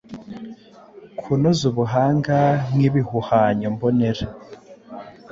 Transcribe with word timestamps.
Kunoza 1.21 1.63
ubuhanga 1.71 2.37
nkibihuhanyo 2.73 3.67
mbonera 3.75 4.25